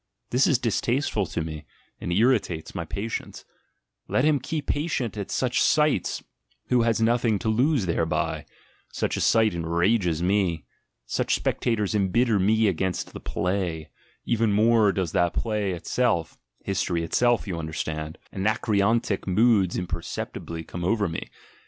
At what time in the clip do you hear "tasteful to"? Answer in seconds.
0.81-1.43